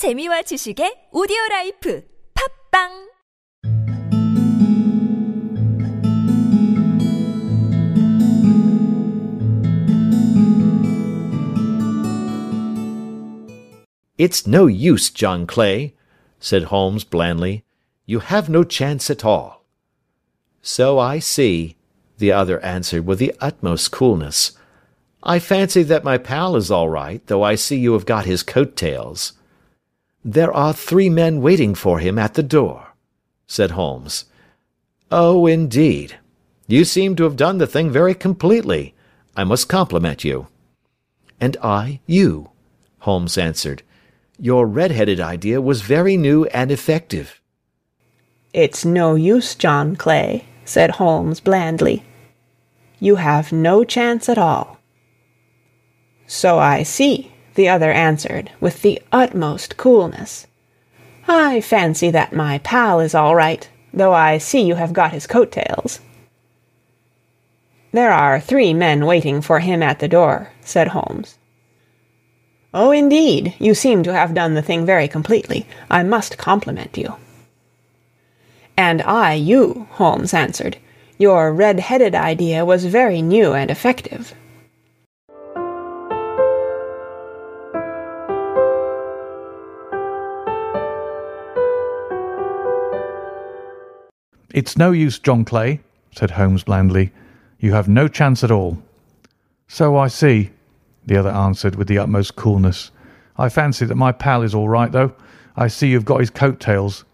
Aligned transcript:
재미와 0.00 0.40
지식의 0.48 1.10
오디오 1.12 1.36
라이프 1.50 2.02
팝빵 2.32 3.10
It's 14.16 14.46
no 14.46 14.66
use, 14.66 15.10
John 15.10 15.46
Clay, 15.46 15.92
said 16.38 16.72
Holmes 16.72 17.04
blandly. 17.04 17.64
You 18.06 18.20
have 18.20 18.48
no 18.48 18.64
chance 18.64 19.10
at 19.10 19.22
all. 19.22 19.66
So 20.62 20.98
I 20.98 21.18
see, 21.18 21.76
the 22.16 22.32
other 22.32 22.58
answered 22.64 23.04
with 23.04 23.18
the 23.18 23.34
utmost 23.38 23.92
coolness. 23.92 24.52
I 25.22 25.38
fancy 25.38 25.82
that 25.82 26.04
my 26.04 26.16
pal 26.16 26.56
is 26.56 26.70
all 26.70 26.88
right, 26.88 27.20
though 27.26 27.42
I 27.42 27.54
see 27.56 27.76
you 27.76 27.92
have 27.92 28.06
got 28.06 28.24
his 28.24 28.42
coat 28.42 28.76
tails. 28.76 29.34
There 30.24 30.52
are 30.52 30.72
three 30.74 31.08
men 31.08 31.40
waiting 31.40 31.74
for 31.74 31.98
him 31.98 32.18
at 32.18 32.34
the 32.34 32.42
door, 32.42 32.88
said 33.46 33.72
Holmes. 33.72 34.26
Oh, 35.10 35.46
indeed. 35.46 36.18
You 36.66 36.84
seem 36.84 37.16
to 37.16 37.24
have 37.24 37.36
done 37.36 37.58
the 37.58 37.66
thing 37.66 37.90
very 37.90 38.14
completely. 38.14 38.94
I 39.34 39.44
must 39.44 39.68
compliment 39.68 40.22
you. 40.22 40.48
And 41.40 41.56
I, 41.62 42.00
you, 42.06 42.50
Holmes 43.00 43.38
answered. 43.38 43.82
Your 44.38 44.66
red-headed 44.66 45.20
idea 45.20 45.60
was 45.60 45.82
very 45.82 46.16
new 46.16 46.44
and 46.46 46.70
effective. 46.70 47.40
It's 48.52 48.84
no 48.84 49.14
use, 49.14 49.54
John 49.54 49.96
Clay, 49.96 50.44
said 50.64 50.92
Holmes 50.92 51.40
blandly. 51.40 52.04
You 52.98 53.16
have 53.16 53.52
no 53.52 53.84
chance 53.84 54.28
at 54.28 54.38
all. 54.38 54.78
So 56.26 56.58
I 56.58 56.82
see, 56.82 57.32
the 57.54 57.68
other 57.68 57.90
answered, 57.90 58.50
with 58.60 58.82
the 58.82 59.00
utmost 59.12 59.76
coolness. 59.76 60.46
I 61.28 61.60
fancy 61.60 62.10
that 62.10 62.32
my 62.32 62.58
pal 62.58 63.00
is 63.00 63.14
all 63.14 63.34
right, 63.34 63.68
though 63.92 64.12
I 64.12 64.38
see 64.38 64.62
you 64.62 64.74
have 64.76 64.92
got 64.92 65.12
his 65.12 65.26
coat 65.26 65.52
tails. 65.52 66.00
There 67.92 68.12
are 68.12 68.40
three 68.40 68.72
men 68.72 69.04
waiting 69.04 69.40
for 69.42 69.58
him 69.58 69.82
at 69.82 69.98
the 69.98 70.08
door, 70.08 70.50
said 70.60 70.88
Holmes. 70.88 71.38
Oh, 72.72 72.92
indeed, 72.92 73.54
you 73.58 73.74
seem 73.74 74.04
to 74.04 74.12
have 74.12 74.32
done 74.32 74.54
the 74.54 74.62
thing 74.62 74.86
very 74.86 75.08
completely. 75.08 75.66
I 75.90 76.04
must 76.04 76.38
compliment 76.38 76.96
you. 76.96 77.16
And 78.76 79.02
I 79.02 79.34
you, 79.34 79.88
Holmes 79.90 80.32
answered. 80.32 80.78
Your 81.18 81.52
red-headed 81.52 82.14
idea 82.14 82.64
was 82.64 82.84
very 82.84 83.22
new 83.22 83.52
and 83.52 83.70
effective. 83.70 84.34
It's 94.52 94.76
no 94.76 94.90
use, 94.90 95.18
John 95.18 95.44
Clay, 95.44 95.80
said 96.12 96.32
Holmes 96.32 96.64
blandly. 96.64 97.12
You 97.60 97.72
have 97.72 97.88
no 97.88 98.08
chance 98.08 98.42
at 98.42 98.50
all. 98.50 98.82
So 99.68 99.96
I 99.96 100.08
see, 100.08 100.50
the 101.06 101.16
other 101.16 101.30
answered 101.30 101.76
with 101.76 101.86
the 101.86 101.98
utmost 101.98 102.36
coolness. 102.36 102.90
I 103.36 103.48
fancy 103.48 103.84
that 103.86 103.94
my 103.94 104.12
pal 104.12 104.42
is 104.42 104.54
all 104.54 104.68
right, 104.68 104.90
though. 104.90 105.14
I 105.56 105.68
see 105.68 105.88
you've 105.88 106.04
got 106.04 106.20
his 106.20 106.30
coat 106.30 106.58
tails. 106.58 107.04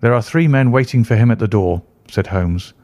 There 0.00 0.14
are 0.14 0.22
three 0.22 0.48
men 0.48 0.70
waiting 0.70 1.04
for 1.04 1.16
him 1.16 1.30
at 1.30 1.38
the 1.38 1.48
door, 1.48 1.82
said 2.08 2.26
Holmes. 2.26 2.74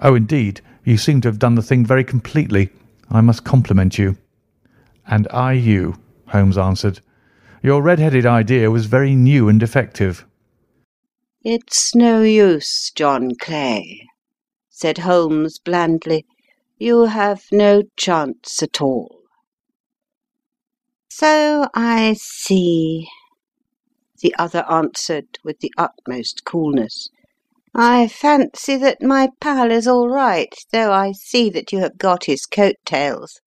Oh, 0.00 0.14
indeed, 0.14 0.60
you 0.84 0.96
seem 0.96 1.20
to 1.22 1.28
have 1.28 1.38
done 1.38 1.54
the 1.54 1.62
thing 1.62 1.84
very 1.84 2.04
completely. 2.04 2.70
I 3.10 3.20
must 3.20 3.44
compliment 3.44 3.98
you. 3.98 4.16
And 5.06 5.26
I 5.30 5.52
you, 5.52 5.96
Holmes 6.26 6.58
answered. 6.58 7.00
Your 7.62 7.82
red-headed 7.82 8.26
idea 8.26 8.70
was 8.70 8.86
very 8.86 9.14
new 9.14 9.48
and 9.48 9.62
effective. 9.62 10.24
It's 11.50 11.94
no 11.94 12.20
use, 12.20 12.92
John 12.94 13.34
Clay, 13.34 14.06
said 14.68 14.98
Holmes 14.98 15.58
blandly. 15.58 16.26
You 16.76 17.06
have 17.06 17.44
no 17.50 17.84
chance 17.96 18.62
at 18.62 18.82
all. 18.82 19.22
So 21.08 21.66
I 21.72 22.16
see, 22.18 23.08
the 24.20 24.34
other 24.38 24.62
answered 24.70 25.38
with 25.42 25.60
the 25.60 25.72
utmost 25.78 26.44
coolness. 26.44 27.08
I 27.74 28.08
fancy 28.08 28.76
that 28.76 29.00
my 29.02 29.30
pal 29.40 29.70
is 29.70 29.88
all 29.88 30.10
right, 30.10 30.54
though 30.70 30.92
I 30.92 31.12
see 31.12 31.48
that 31.48 31.72
you 31.72 31.78
have 31.78 31.96
got 31.96 32.24
his 32.24 32.44
coat 32.44 32.76
tails. 32.84 33.40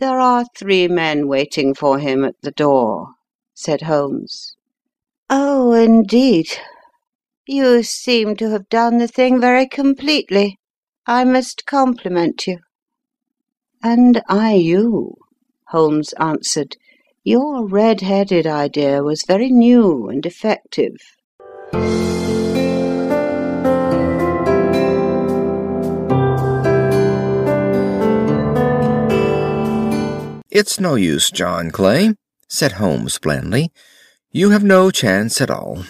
There 0.00 0.18
are 0.18 0.44
three 0.56 0.88
men 0.88 1.28
waiting 1.28 1.72
for 1.72 2.00
him 2.00 2.24
at 2.24 2.34
the 2.42 2.50
door, 2.50 3.10
said 3.54 3.82
Holmes. 3.82 4.56
Oh, 5.32 5.72
indeed. 5.72 6.48
You 7.46 7.84
seem 7.84 8.34
to 8.36 8.50
have 8.50 8.68
done 8.68 8.98
the 8.98 9.06
thing 9.06 9.40
very 9.40 9.68
completely. 9.68 10.58
I 11.06 11.22
must 11.22 11.66
compliment 11.66 12.48
you. 12.48 12.58
And 13.80 14.22
I 14.28 14.54
you, 14.54 15.14
Holmes 15.68 16.12
answered. 16.14 16.76
Your 17.22 17.64
red-headed 17.64 18.44
idea 18.44 19.04
was 19.04 19.22
very 19.24 19.50
new 19.50 20.08
and 20.08 20.26
effective. 20.26 20.96
It's 30.50 30.80
no 30.80 30.96
use, 30.96 31.30
John 31.30 31.70
Clay, 31.70 32.14
said 32.48 32.72
Holmes 32.72 33.18
blandly. 33.20 33.70
You 34.32 34.50
have 34.50 34.62
no 34.62 34.92
chance 34.92 35.40
at 35.40 35.50
all. 35.50 35.84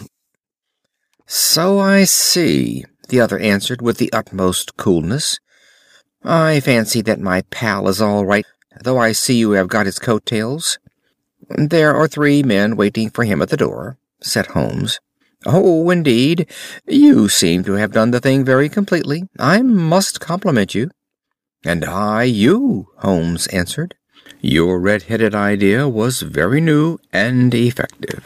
So 1.27 1.77
I 1.77 2.05
see, 2.05 2.83
the 3.09 3.19
other 3.19 3.37
answered 3.37 3.83
with 3.83 3.97
the 3.97 4.11
utmost 4.11 4.77
coolness. 4.77 5.39
I 6.23 6.59
fancy 6.59 7.01
that 7.03 7.19
my 7.19 7.41
pal 7.51 7.87
is 7.87 8.01
all 8.01 8.25
right, 8.25 8.45
though 8.83 8.97
I 8.97 9.11
see 9.11 9.35
you 9.35 9.51
have 9.51 9.67
got 9.67 9.85
his 9.85 9.99
coat 9.99 10.25
tails. 10.25 10.79
There 11.49 11.95
are 11.95 12.07
three 12.07 12.41
men 12.41 12.75
waiting 12.75 13.11
for 13.11 13.25
him 13.25 13.43
at 13.43 13.49
the 13.49 13.57
door, 13.57 13.97
said 14.21 14.47
Holmes. 14.47 14.99
Oh, 15.45 15.89
indeed, 15.91 16.49
you 16.87 17.29
seem 17.29 17.63
to 17.65 17.73
have 17.73 17.91
done 17.91 18.09
the 18.09 18.19
thing 18.19 18.43
very 18.43 18.69
completely. 18.69 19.23
I 19.37 19.61
must 19.61 20.19
compliment 20.19 20.73
you. 20.73 20.89
And 21.63 21.85
I 21.85 22.23
you, 22.23 22.87
Holmes 22.97 23.45
answered. 23.47 23.93
Your 24.43 24.79
red-headed 24.79 25.35
idea 25.35 25.87
was 25.87 26.21
very 26.23 26.61
new 26.61 26.97
and 27.13 27.53
effective. 27.53 28.25